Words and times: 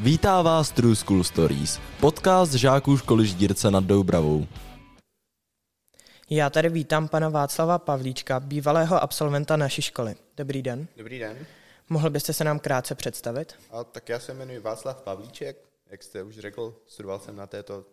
Vítá 0.00 0.42
vás 0.42 0.70
True 0.70 0.96
School 0.96 1.24
Stories, 1.24 1.80
podcast 2.00 2.52
žáků 2.52 2.96
školy 2.96 3.26
Ždírce 3.26 3.70
nad 3.70 3.84
Doubravou. 3.84 4.46
Já 6.30 6.50
tady 6.50 6.68
vítám 6.68 7.08
pana 7.08 7.28
Václava 7.28 7.78
Pavlíčka, 7.78 8.40
bývalého 8.40 9.02
absolventa 9.02 9.56
naší 9.56 9.82
školy. 9.82 10.14
Dobrý 10.36 10.62
den. 10.62 10.88
Dobrý 10.96 11.18
den. 11.18 11.46
Mohl 11.88 12.10
byste 12.10 12.32
se 12.32 12.44
nám 12.44 12.58
krátce 12.58 12.94
představit? 12.94 13.54
A 13.70 13.84
tak 13.84 14.08
já 14.08 14.20
se 14.20 14.32
jmenuji 14.32 14.58
Václav 14.58 15.02
Pavlíček, 15.02 15.56
jak 15.90 16.02
jste 16.02 16.22
už 16.22 16.38
řekl, 16.38 16.74
studoval 16.86 17.18
jsem 17.18 17.36
na 17.36 17.46
této 17.46 17.84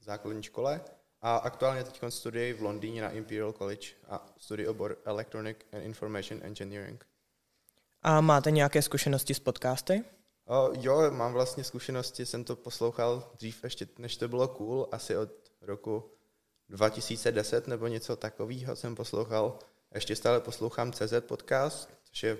základní 0.00 0.42
škole 0.42 0.80
a 1.22 1.36
aktuálně 1.36 1.84
teď 1.84 2.00
studuji 2.08 2.52
v 2.52 2.62
Londýně 2.62 3.02
na 3.02 3.10
Imperial 3.10 3.52
College 3.52 3.88
a 4.10 4.26
studuji 4.38 4.68
obor 4.68 4.96
Electronic 5.04 5.56
and 5.72 5.80
Information 5.80 6.40
Engineering. 6.42 7.06
A 8.02 8.20
máte 8.20 8.50
nějaké 8.50 8.82
zkušenosti 8.82 9.34
s 9.34 9.40
podcasty? 9.40 10.04
O, 10.52 10.70
jo, 10.72 11.10
mám 11.10 11.32
vlastně 11.32 11.64
zkušenosti, 11.64 12.26
jsem 12.26 12.44
to 12.44 12.56
poslouchal 12.56 13.30
dřív 13.38 13.64
ještě, 13.64 13.86
než 13.98 14.16
to 14.16 14.28
bylo 14.28 14.48
cool, 14.48 14.88
asi 14.92 15.16
od 15.16 15.30
roku 15.60 16.10
2010 16.68 17.66
nebo 17.66 17.86
něco 17.86 18.16
takového 18.16 18.76
jsem 18.76 18.94
poslouchal. 18.94 19.58
Ještě 19.94 20.16
stále 20.16 20.40
poslouchám 20.40 20.92
CZ 20.92 21.12
podcast, 21.20 21.88
což 22.04 22.22
je 22.22 22.38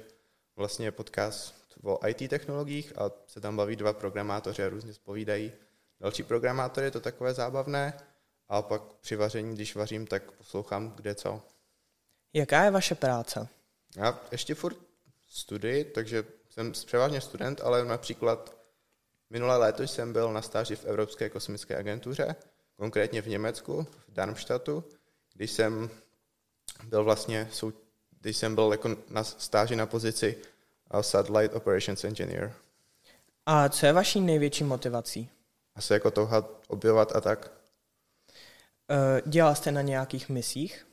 vlastně 0.57 0.93
podcast 0.93 1.55
o 1.83 2.07
IT 2.07 2.31
technologiích 2.31 2.99
a 2.99 3.11
se 3.27 3.41
tam 3.41 3.57
baví 3.57 3.77
dva 3.77 3.93
programátoři 3.93 4.65
a 4.65 4.69
různě 4.69 4.93
spovídají 4.93 5.53
další 6.01 6.23
programátory, 6.23 6.87
je 6.87 6.91
to 6.91 7.01
takové 7.01 7.35
zábavné. 7.35 7.99
A 8.49 8.63
pak 8.63 8.83
při 8.83 9.17
vaření, 9.17 9.55
když 9.55 9.77
vařím, 9.77 10.07
tak 10.07 10.33
poslouchám 10.33 10.91
kde 10.91 11.15
co. 11.15 11.43
Jaká 12.33 12.65
je 12.65 12.71
vaše 12.71 12.95
práce? 12.95 13.49
Já 13.97 14.21
ještě 14.33 14.55
furt 14.55 14.77
studuji, 15.29 15.85
takže 15.85 16.25
jsem 16.53 16.73
převážně 16.73 17.21
student, 17.21 17.61
ale 17.61 17.85
například 17.85 18.57
minulé 19.31 19.57
léto 19.57 19.83
jsem 19.83 20.13
byl 20.13 20.33
na 20.33 20.43
stáži 20.43 20.77
v 20.77 20.85
Evropské 20.85 21.29
kosmické 21.29 21.77
agentuře, 21.77 22.37
konkrétně 22.77 23.23
v 23.23 23.27
Německu, 23.27 23.87
v 24.09 24.13
Darmstadtu, 24.13 24.85
když 25.35 25.51
jsem 25.51 25.91
byl 26.85 27.05
vlastně, 27.05 27.49
když 28.21 28.37
jsem 28.37 28.55
byl 28.55 28.69
jako 28.73 28.97
na 29.09 29.25
stáži 29.25 29.77
na 29.77 29.87
pozici 29.87 30.37
Satellite 31.01 31.55
Operations 31.55 32.05
Engineer. 32.05 32.53
A 33.47 33.69
co 33.69 33.87
je 33.87 33.93
vaší 33.93 34.21
největší 34.21 34.65
motivací? 34.65 35.29
Asi 35.75 35.93
jako 35.93 36.11
touha 36.11 36.49
objevovat 36.69 37.17
a 37.17 37.21
tak. 37.21 37.51
Eh, 38.91 39.23
dělal 39.27 39.55
jste 39.55 39.73
na 39.73 39.83
nějakých 39.83 40.29
misích? 40.29 40.87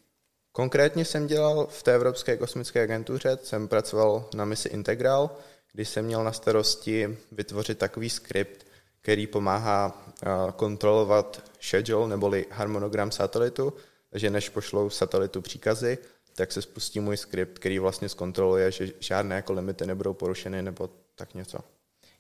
Konkrétně 0.59 1.05
jsem 1.05 1.27
dělal 1.27 1.67
v 1.67 1.83
té 1.83 1.95
Evropské 1.95 2.37
kosmické 2.37 2.81
agentuře, 2.83 3.37
jsem 3.43 3.67
pracoval 3.67 4.29
na 4.35 4.45
misi 4.45 4.69
Integral, 4.69 5.37
když 5.73 5.89
jsem 5.89 6.05
měl 6.05 6.23
na 6.23 6.31
starosti 6.31 7.17
vytvořit 7.31 7.77
takový 7.77 8.09
skript, 8.09 8.65
který 9.01 9.27
pomáhá 9.27 10.05
eh, 10.07 10.27
kontrolovat 10.55 11.51
schedule 11.61 12.07
neboli 12.07 12.45
harmonogram 12.51 13.11
satelitu, 13.11 13.73
takže 14.09 14.29
než 14.29 14.49
pošlou 14.49 14.89
satelitu 14.89 15.41
příkazy, 15.41 15.97
tak 16.35 16.51
se 16.51 16.61
spustí 16.61 16.99
můj 16.99 17.17
skript, 17.17 17.59
který 17.59 17.79
vlastně 17.79 18.09
zkontroluje, 18.09 18.71
že 18.71 18.91
žádné 18.99 19.35
jako 19.35 19.53
limity 19.53 19.85
nebudou 19.85 20.13
porušeny 20.13 20.61
nebo 20.61 20.89
tak 21.15 21.33
něco. 21.33 21.57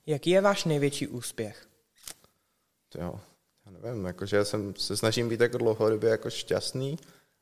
Jaký 0.05 0.29
je 0.29 0.41
váš 0.41 0.65
největší 0.65 1.07
úspěch? 1.07 1.65
To 2.89 3.01
jo, 3.01 3.19
já 3.65 3.71
nevím, 3.71 4.05
jakože 4.05 4.45
jsem 4.45 4.73
se 4.77 4.97
snažím 4.97 5.29
být 5.29 5.41
jako 5.41 5.57
dlouhodobě 5.57 6.09
jako 6.09 6.29
šťastný, 6.29 6.97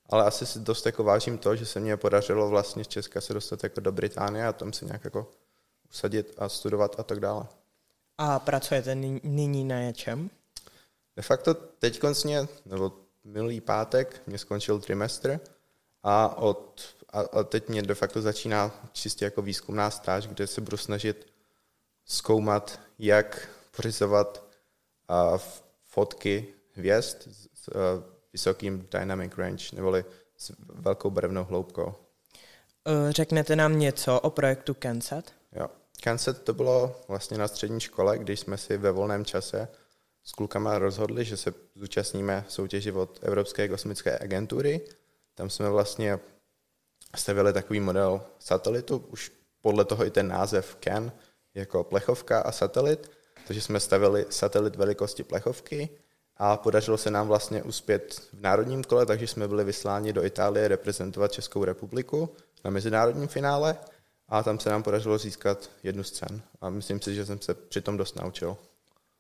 ale 0.10 0.26
asi 0.26 0.46
si 0.46 0.60
dost 0.60 0.86
jako 0.86 1.04
vážím 1.04 1.38
to, 1.38 1.56
že 1.56 1.66
se 1.66 1.80
mě 1.80 1.98
podařilo 1.98 2.50
vlastně 2.50 2.84
z 2.84 2.88
Česka 2.88 3.22
se 3.22 3.34
dostat 3.34 3.64
jako 3.64 3.80
do 3.82 3.92
Británie 3.92 4.48
a 4.48 4.54
tam 4.54 4.74
se 4.74 4.86
nějak 4.86 5.04
jako 5.04 5.32
usadit 5.90 6.34
a 6.38 6.50
studovat 6.50 7.00
a 7.00 7.04
tak 7.04 7.20
dále. 7.20 7.46
A 8.18 8.40
pracujete 8.40 8.96
nyní 9.24 9.64
na 9.64 9.82
něčem? 9.82 10.30
De 11.16 11.22
facto 11.24 11.54
teď 11.54 12.00
koncně, 12.00 12.48
nebo 12.66 12.94
minulý 13.24 13.62
pátek 13.62 14.22
mě 14.28 14.38
skončil 14.38 14.80
trimestr 14.80 15.40
a, 16.04 16.38
od, 16.38 16.82
a, 17.10 17.20
a 17.20 17.44
teď 17.44 17.70
mě 17.70 17.82
de 17.82 17.96
facto 17.96 18.22
začíná 18.22 18.72
čistě 18.92 19.26
jako 19.26 19.42
výzkumná 19.42 19.92
stáž, 19.92 20.28
kde 20.28 20.48
se 20.48 20.62
budu 20.62 20.78
snažit 20.78 21.28
zkoumat, 22.06 22.80
jak 23.00 23.50
pořizovat 23.76 24.44
a, 25.08 25.38
fotky 25.86 26.48
hvězd 26.73 27.17
s 27.54 27.67
a, 27.76 28.17
vysokým 28.37 28.87
dynamic 28.92 29.31
range, 29.37 29.75
neboli 29.75 30.05
s 30.37 30.53
velkou 30.70 31.09
barevnou 31.09 31.43
hloubkou. 31.43 31.93
E, 32.87 33.14
řeknete 33.14 33.55
nám 33.55 33.80
něco 33.80 34.20
o 34.20 34.30
projektu 34.30 34.73
CanSat? 34.73 35.31
Jo. 35.52 35.67
CanSat 36.03 36.42
to 36.42 36.53
bylo 36.53 37.02
vlastně 37.08 37.37
na 37.37 37.48
střední 37.48 37.80
škole, 37.80 38.17
když 38.17 38.39
jsme 38.39 38.58
si 38.58 38.77
ve 38.77 38.92
volném 38.92 39.25
čase 39.25 39.67
s 40.23 40.31
klukama 40.31 40.80
rozhodli, 40.80 41.25
že 41.25 41.37
se 41.37 41.53
zúčastníme 41.75 42.45
soutěži 42.48 42.92
od 42.92 43.20
Evropské 43.21 43.67
kosmické 43.67 44.20
agentury. 44.20 44.81
Tam 45.36 45.49
jsme 45.49 45.69
vlastně 45.69 46.19
stavili 47.15 47.54
takový 47.54 47.80
model 47.80 48.21
satelitu, 48.39 48.98
už 48.98 49.31
podle 49.61 49.86
toho 49.86 50.05
i 50.05 50.11
ten 50.11 50.27
název 50.27 50.77
CAN, 50.83 51.11
jako 51.55 51.83
plechovka 51.83 52.42
a 52.42 52.52
satelit. 52.52 53.11
Takže 53.48 53.61
jsme 53.61 53.80
stavili 53.80 54.25
satelit 54.30 54.75
velikosti 54.75 55.23
plechovky 55.23 55.89
a 56.39 56.58
podařilo 56.58 56.98
se 56.98 57.11
nám 57.11 57.27
vlastně 57.27 57.64
uspět 57.64 58.21
v 58.33 58.42
národním 58.42 58.83
kole, 58.83 59.05
takže 59.05 59.27
jsme 59.27 59.48
byli 59.48 59.64
vysláni 59.64 60.14
do 60.14 60.25
Itálie 60.25 60.67
reprezentovat 60.67 61.31
Českou 61.31 61.64
republiku 61.64 62.30
na 62.65 62.71
mezinárodním 62.71 63.27
finále 63.27 63.77
a 64.30 64.43
tam 64.43 64.59
se 64.59 64.70
nám 64.70 64.83
podařilo 64.83 65.17
získat 65.17 65.70
jednu 65.83 66.03
z 66.03 66.11
cen. 66.11 66.42
A 66.61 66.70
myslím 66.70 67.02
si, 67.02 67.15
že 67.15 67.25
jsem 67.25 67.42
se 67.42 67.53
přitom 67.53 67.98
dost 67.98 68.15
naučil. 68.15 68.58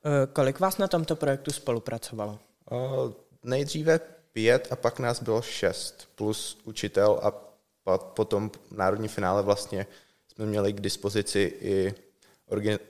E, 0.05 0.27
kolik 0.27 0.59
vás 0.59 0.77
na 0.77 0.87
tomto 0.87 1.15
projektu 1.15 1.51
spolupracovalo? 1.51 2.39
O, 2.71 3.13
nejdříve 3.43 3.99
pět 4.33 4.67
a 4.71 4.75
pak 4.75 4.99
nás 4.99 5.23
bylo 5.23 5.41
šest, 5.41 6.09
plus 6.15 6.57
učitel 6.63 7.19
a 7.23 7.47
potom 7.97 8.49
v 8.49 8.77
národní 8.77 9.07
finále 9.07 9.43
vlastně 9.43 9.87
jsme 10.33 10.45
měli 10.45 10.73
k 10.73 10.81
dispozici 10.81 11.53
i 11.61 11.93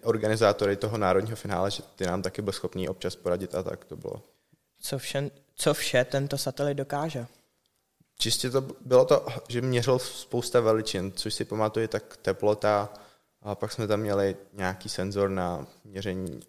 organizátory 0.04 0.76
toho 0.76 0.98
národního 0.98 1.36
finále, 1.36 1.72
že 1.72 1.84
ty 1.96 2.06
nám 2.06 2.22
taky 2.22 2.42
byl 2.42 2.54
schopný 2.54 2.90
občas 2.90 3.16
poradit 3.16 3.56
a 3.56 3.64
tak 3.64 3.86
to 3.86 3.98
bylo. 3.98 4.22
Co 4.80 4.98
vše, 4.98 5.32
co 5.56 5.74
vše 5.74 6.06
tento 6.06 6.38
satelit 6.38 6.78
dokáže? 6.78 7.28
Čistě 8.20 8.50
to 8.50 8.62
bylo 8.62 9.06
to, 9.06 9.28
že 9.48 9.62
měřil 9.62 10.00
spousta 10.00 10.60
veličin, 10.60 11.12
což 11.12 11.34
si 11.34 11.46
pamatuju, 11.46 11.88
tak 11.88 12.18
teplota, 12.18 12.94
a 13.42 13.56
pak 13.56 13.72
jsme 13.72 13.88
tam 13.88 14.00
měli 14.00 14.36
nějaký 14.54 14.90
senzor 14.90 15.30
na 15.30 15.68
měření 15.84 16.40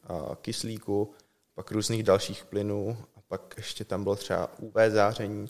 kyslíku, 0.40 1.14
pak 1.54 1.70
různých 1.70 2.02
dalších 2.02 2.44
plynů 2.44 2.96
a 3.16 3.20
pak 3.28 3.54
ještě 3.56 3.84
tam 3.84 4.02
bylo 4.02 4.16
třeba 4.16 4.58
UV 4.58 4.74
záření. 4.88 5.48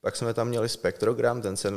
Pak 0.00 0.16
jsme 0.16 0.34
tam 0.34 0.48
měli 0.48 0.68
spektrogram, 0.68 1.42
ten 1.42 1.56
se 1.56 1.72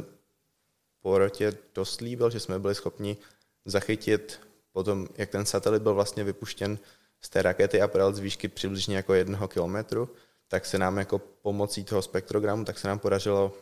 po 1.02 1.18
rotě 1.18 1.54
dost 1.76 2.02
líbil, 2.02 2.30
že 2.30 2.40
jsme 2.40 2.60
byli 2.60 2.76
schopni 2.76 3.18
zachytit 3.66 4.40
potom, 4.74 5.08
jak 5.18 5.30
ten 5.30 5.46
satelit 5.46 5.82
byl 5.82 5.94
vlastně 5.94 6.24
vypuštěn 6.24 6.80
z 7.22 7.30
té 7.30 7.42
rakety 7.42 7.82
April 7.82 8.14
z 8.14 8.20
výšky 8.20 8.48
přibližně 8.48 8.96
jako 8.96 9.14
jednoho 9.14 9.48
kilometru, 9.48 10.10
tak 10.48 10.66
se 10.66 10.78
nám 10.78 10.98
jako 10.98 11.20
pomocí 11.20 11.84
toho 11.84 12.02
spektrogramu, 12.02 12.66
tak 12.66 12.80
se 12.80 12.88
nám 12.88 13.00
podařilo 13.00 13.54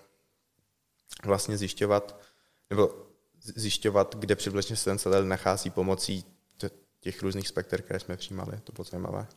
vlastně 1.26 1.58
zjišťovat, 1.58 2.22
nebo 2.70 2.96
zjišťovat, 3.42 4.16
kde 4.16 4.36
přibližně 4.36 4.76
se 4.76 4.86
ten 4.86 4.98
satelit 4.98 5.28
nachází 5.28 5.70
pomocí 5.70 6.26
těch 7.00 7.22
různých 7.22 7.48
spektr, 7.48 7.82
které 7.82 8.00
jsme 8.00 8.18
přijímali. 8.18 8.60
To 8.64 8.72
bylo 8.72 8.86
zajímavé. 8.86 9.28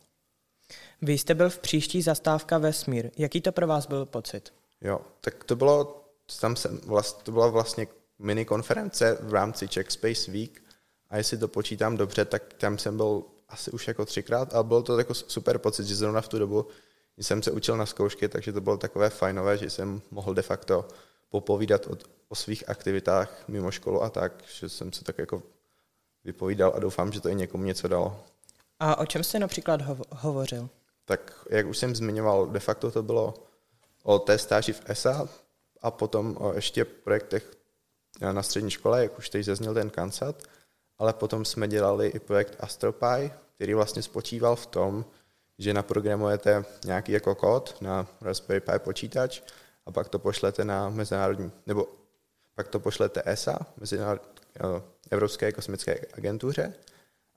Vy 1.01 1.13
jste 1.17 1.33
byl 1.33 1.49
v 1.49 1.59
příští 1.59 2.01
zastávka 2.01 2.57
Vesmír. 2.57 3.11
Jaký 3.17 3.41
to 3.41 3.51
pro 3.51 3.67
vás 3.67 3.87
byl 3.87 4.05
pocit? 4.05 4.53
Jo, 4.81 4.99
tak 5.21 5.43
to 5.43 5.55
bylo, 5.55 6.05
tam 6.41 6.55
jsem, 6.55 6.77
vlast, 6.77 7.23
to 7.23 7.31
byla 7.31 7.47
vlastně 7.47 7.87
mini 8.19 8.45
konference 8.45 9.17
v 9.21 9.33
rámci 9.33 9.67
Czech 9.67 9.91
Space 9.91 10.31
Week 10.31 10.64
a 11.15 11.17
jestli 11.17 11.37
to 11.37 11.47
počítám 11.47 11.97
dobře, 11.97 12.25
tak 12.25 12.53
tam 12.53 12.77
jsem 12.77 12.97
byl 12.97 13.23
asi 13.49 13.71
už 13.71 13.87
jako 13.87 14.05
třikrát, 14.05 14.53
ale 14.53 14.63
bylo 14.63 14.83
to 14.83 14.97
jako 14.97 15.13
super 15.13 15.57
pocit, 15.57 15.85
že 15.85 15.95
zrovna 15.95 16.21
v 16.21 16.27
tu 16.27 16.39
dobu 16.39 16.67
jsem 17.17 17.43
se 17.43 17.51
učil 17.51 17.77
na 17.77 17.85
zkoušky, 17.85 18.29
takže 18.29 18.53
to 18.53 18.61
bylo 18.61 18.77
takové 18.77 19.09
fajnové, 19.09 19.57
že 19.57 19.69
jsem 19.69 20.01
mohl 20.11 20.33
de 20.33 20.41
facto 20.41 20.87
popovídat 21.29 21.87
o, 21.87 21.97
o 22.29 22.35
svých 22.35 22.69
aktivitách 22.69 23.47
mimo 23.47 23.71
školu 23.71 24.03
a 24.03 24.09
tak, 24.09 24.43
že 24.59 24.69
jsem 24.69 24.93
se 24.93 25.03
tak 25.03 25.17
jako 25.17 25.43
vypovídal 26.23 26.73
a 26.75 26.79
doufám, 26.79 27.11
že 27.11 27.21
to 27.21 27.29
i 27.29 27.35
někomu 27.35 27.63
něco 27.63 27.87
dalo. 27.87 28.23
A 28.79 28.95
o 28.95 29.05
čem 29.05 29.23
jste 29.23 29.39
například 29.39 29.81
hovo- 29.81 30.05
hovořil? 30.09 30.69
Tak 31.05 31.47
jak 31.49 31.67
už 31.67 31.77
jsem 31.77 31.95
zmiňoval, 31.95 32.47
de 32.47 32.59
facto 32.59 32.91
to 32.91 33.03
bylo 33.03 33.33
o 34.03 34.19
té 34.19 34.37
stáži 34.37 34.73
v 34.73 34.81
ESA 34.85 35.29
a 35.81 35.91
potom 35.91 36.37
o 36.39 36.53
ještě 36.53 36.85
projektech 36.85 37.51
na 38.31 38.43
střední 38.43 38.71
škole, 38.71 39.01
jak 39.03 39.17
už 39.17 39.29
teď 39.29 39.45
zazněl 39.45 39.73
ten 39.73 39.89
kansat, 39.89 40.43
ale 40.97 41.13
potom 41.13 41.45
jsme 41.45 41.67
dělali 41.67 42.07
i 42.07 42.19
projekt 42.19 42.55
AstroPy, 42.59 43.31
který 43.55 43.73
vlastně 43.73 44.01
spočíval 44.01 44.55
v 44.55 44.65
tom, 44.65 45.05
že 45.57 45.73
naprogramujete 45.73 46.65
nějaký 46.85 47.11
jako 47.11 47.35
kód 47.35 47.77
na 47.81 48.07
Raspberry 48.21 48.59
Pi 48.59 48.79
počítač 48.79 49.41
a 49.85 49.91
pak 49.91 50.09
to 50.09 50.19
pošlete 50.19 50.65
na 50.65 50.89
mezinárodní, 50.89 51.51
nebo 51.65 51.87
pak 52.55 52.67
to 52.67 52.79
pošlete 52.79 53.21
ESA, 53.25 53.59
Mezinárodní 53.77 54.35
Evropské 55.11 55.51
kosmické 55.51 55.99
agentuře. 56.13 56.73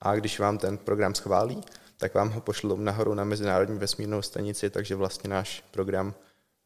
A 0.01 0.15
když 0.15 0.41
vám 0.41 0.59
ten 0.59 0.79
program 0.79 1.15
schválí, 1.15 1.61
tak 1.97 2.15
vám 2.15 2.31
ho 2.31 2.41
pošlou 2.41 2.77
nahoru 2.77 3.15
na 3.15 3.25
Mezinárodní 3.25 3.79
vesmírnou 3.79 4.23
stanici, 4.23 4.71
takže 4.71 4.95
vlastně 4.95 5.31
náš 5.31 5.65
program 5.71 6.15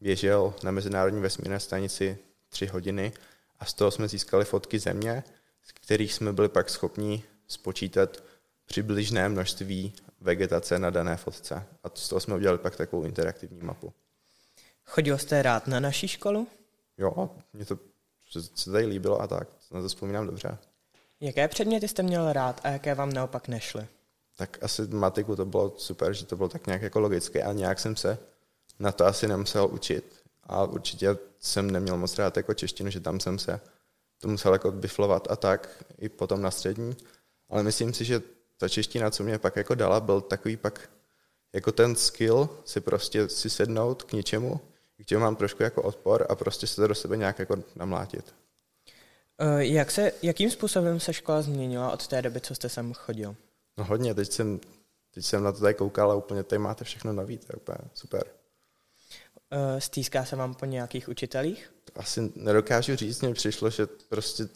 běžel 0.01 0.53
na 0.63 0.71
Mezinárodní 0.71 1.21
vesmírné 1.21 1.59
stanici 1.59 2.17
tři 2.49 2.65
hodiny 2.65 3.13
a 3.59 3.65
z 3.65 3.73
toho 3.73 3.91
jsme 3.91 4.07
získali 4.07 4.45
fotky 4.45 4.79
země, 4.79 5.23
z 5.63 5.71
kterých 5.71 6.13
jsme 6.13 6.33
byli 6.33 6.49
pak 6.49 6.69
schopni 6.69 7.23
spočítat 7.47 8.23
přibližné 8.65 9.29
množství 9.29 9.93
vegetace 10.21 10.79
na 10.79 10.89
dané 10.89 11.17
fotce. 11.17 11.65
A 11.83 11.89
z 11.93 12.09
toho 12.09 12.19
jsme 12.19 12.35
udělali 12.35 12.57
pak 12.57 12.75
takovou 12.75 13.03
interaktivní 13.03 13.61
mapu. 13.61 13.93
Chodil 14.85 15.17
jste 15.17 15.41
rád 15.41 15.67
na 15.67 15.79
naší 15.79 16.07
školu? 16.07 16.47
Jo, 16.97 17.29
mě 17.53 17.65
to 17.65 17.77
se 18.55 18.71
tady 18.71 18.85
líbilo 18.85 19.21
a 19.21 19.27
tak, 19.27 19.47
na 19.71 19.81
to 19.81 19.87
vzpomínám 19.87 20.27
dobře. 20.27 20.57
Jaké 21.19 21.47
předměty 21.47 21.87
jste 21.87 22.03
měl 22.03 22.33
rád 22.33 22.61
a 22.63 22.69
jaké 22.69 22.95
vám 22.95 23.13
naopak 23.13 23.47
nešly? 23.47 23.87
Tak 24.37 24.57
asi 24.61 24.87
matiku 24.87 25.35
to 25.35 25.45
bylo 25.45 25.73
super, 25.77 26.13
že 26.13 26.25
to 26.25 26.35
bylo 26.35 26.49
tak 26.49 26.67
nějak 26.67 26.81
jako 26.81 26.99
logické 26.99 27.43
a 27.43 27.53
nějak 27.53 27.79
jsem 27.79 27.95
se 27.95 28.17
na 28.79 28.91
to 28.91 29.05
asi 29.05 29.27
nemusel 29.27 29.67
učit. 29.71 30.23
A 30.43 30.63
určitě 30.63 31.17
jsem 31.39 31.71
neměl 31.71 31.97
moc 31.97 32.17
rád 32.17 32.37
jako 32.37 32.53
češtinu, 32.53 32.89
že 32.89 32.99
tam 32.99 33.19
jsem 33.19 33.39
se 33.39 33.59
to 34.23 34.29
musel 34.29 34.53
jako 34.53 34.71
biflovat 34.71 35.27
a 35.31 35.35
tak, 35.35 35.83
i 35.99 36.09
potom 36.09 36.41
na 36.41 36.51
střední. 36.51 36.95
Ale 37.49 37.63
myslím 37.63 37.93
si, 37.93 38.05
že 38.05 38.21
ta 38.57 38.69
čeština, 38.69 39.11
co 39.11 39.23
mě 39.23 39.39
pak 39.39 39.55
jako 39.55 39.75
dala, 39.75 39.99
byl 39.99 40.21
takový 40.21 40.57
pak 40.57 40.89
jako 41.53 41.71
ten 41.71 41.95
skill 41.95 42.49
si 42.65 42.81
prostě 42.81 43.29
si 43.29 43.49
sednout 43.49 44.03
k 44.03 44.13
něčemu, 44.13 44.59
k 45.01 45.05
čemu 45.05 45.21
mám 45.21 45.35
trošku 45.35 45.63
jako 45.63 45.81
odpor 45.81 46.25
a 46.29 46.35
prostě 46.35 46.67
se 46.67 46.75
to 46.75 46.87
do 46.87 46.95
sebe 46.95 47.17
nějak 47.17 47.39
jako 47.39 47.55
namlátit. 47.75 48.35
Eh, 49.39 49.65
jak 49.65 49.91
se, 49.91 50.11
jakým 50.21 50.51
způsobem 50.51 50.99
se 50.99 51.13
škola 51.13 51.41
změnila 51.41 51.91
od 51.91 52.07
té 52.07 52.21
doby, 52.21 52.41
co 52.41 52.55
jste 52.55 52.69
sem 52.69 52.93
chodil? 52.93 53.35
No 53.77 53.83
hodně, 53.83 54.13
teď 54.13 54.31
jsem, 54.31 54.59
teď 55.13 55.25
jsem 55.25 55.43
na 55.43 55.51
to 55.51 55.59
tady 55.59 55.73
koukal 55.73 56.11
a 56.11 56.15
úplně 56.15 56.43
tady 56.43 56.59
máte 56.59 56.83
všechno 56.83 57.13
nový, 57.13 57.37
to 57.37 57.47
je 57.49 57.55
úplně 57.55 57.77
super. 57.93 58.23
Eh, 59.55 59.81
stýská 59.81 60.25
se 60.25 60.35
vám 60.35 60.53
po 60.53 60.65
nějakých 60.65 61.09
učitelích? 61.09 61.73
Asi 61.95 62.31
nedokážu 62.35 62.95
říct, 62.95 63.21
mně 63.21 63.33
přišlo, 63.33 63.69
že 63.69 63.87
prostě 64.09 64.47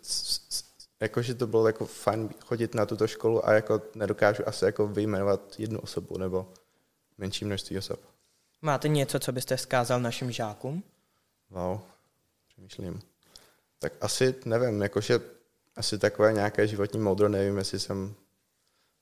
jako, 1.00 1.22
že 1.22 1.36
to 1.36 1.48
bylo 1.48 1.68
jako 1.68 1.86
fajn 1.86 2.30
chodit 2.46 2.76
na 2.76 2.86
tuto 2.86 3.08
školu 3.08 3.48
a 3.48 3.54
jako 3.54 3.82
nedokážu 3.96 4.48
asi 4.48 4.66
jako 4.66 4.88
vyjmenovat 4.88 5.56
jednu 5.58 5.80
osobu 5.80 6.18
nebo 6.18 6.54
menší 7.18 7.46
množství 7.46 7.78
osob. 7.78 8.00
Máte 8.62 8.88
něco, 8.88 9.20
co 9.20 9.32
byste 9.32 9.58
vzkázal 9.58 10.00
našim 10.00 10.32
žákům? 10.32 10.84
Wow, 11.50 11.80
přemýšlím. 12.48 13.02
Tak 13.80 13.94
asi 14.02 14.36
nevím, 14.46 14.82
jakože 14.82 15.20
asi 15.76 15.98
takové 15.98 16.34
nějaké 16.34 16.68
životní 16.68 17.00
moudro, 17.00 17.30
nevím, 17.30 17.58
jestli 17.58 17.80
jsem 17.80 18.16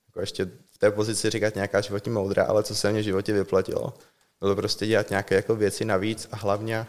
jako 0.07 0.19
ještě 0.19 0.45
v 0.45 0.77
té 0.77 0.91
pozici 0.91 1.30
říkat 1.30 1.56
nějaká 1.56 1.81
životní 1.81 2.12
moudra, 2.12 2.45
ale 2.45 2.63
co 2.63 2.75
se 2.75 2.91
mě 2.91 3.01
v 3.01 3.03
životě 3.03 3.33
vyplatilo, 3.33 3.94
bylo 4.40 4.56
prostě 4.56 4.88
dělat 4.88 5.10
nějaké 5.10 5.36
jako 5.36 5.56
věci 5.56 5.86
navíc 5.86 6.28
a 6.32 6.36
hlavně 6.36 6.88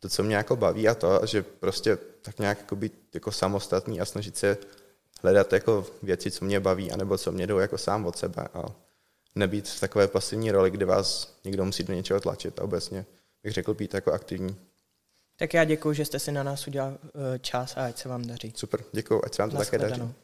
to, 0.00 0.08
co 0.08 0.22
mě 0.22 0.36
jako 0.36 0.56
baví 0.56 0.88
a 0.88 0.94
to, 0.94 1.20
že 1.26 1.42
prostě 1.42 1.98
tak 2.22 2.38
nějak 2.38 2.58
jako 2.58 2.76
být 2.76 2.92
jako 3.14 3.32
samostatný 3.32 4.00
a 4.00 4.04
snažit 4.04 4.36
se 4.36 4.58
hledat 5.22 5.52
jako 5.52 5.86
věci, 6.02 6.30
co 6.30 6.44
mě 6.44 6.60
baví, 6.60 6.92
anebo 6.92 7.18
co 7.18 7.32
mě 7.32 7.46
jdou 7.46 7.58
jako 7.58 7.78
sám 7.78 8.06
od 8.06 8.18
sebe 8.18 8.48
a 8.54 8.64
nebýt 9.34 9.68
v 9.68 9.80
takové 9.80 10.08
pasivní 10.08 10.50
roli, 10.50 10.70
kde 10.70 10.86
vás 10.86 11.36
někdo 11.44 11.64
musí 11.64 11.84
do 11.84 11.94
něčeho 11.94 12.20
tlačit 12.20 12.58
a 12.58 12.62
obecně 12.62 13.06
bych 13.42 13.52
řekl 13.52 13.74
být 13.74 13.94
jako 13.94 14.12
aktivní. 14.12 14.56
Tak 15.36 15.54
já 15.54 15.64
děkuji, 15.64 15.92
že 15.92 16.04
jste 16.04 16.18
si 16.18 16.32
na 16.32 16.42
nás 16.42 16.66
udělal 16.66 16.98
eh, 17.04 17.38
čas 17.38 17.76
a 17.76 17.86
ať 17.86 17.98
se 17.98 18.08
vám 18.08 18.26
daří. 18.26 18.52
Super, 18.56 18.84
děkuji, 18.92 19.24
ať 19.24 19.34
se 19.34 19.42
vám 19.42 19.50
to 19.50 19.56
také 19.56 19.78
daří. 19.78 20.00
No. 20.00 20.14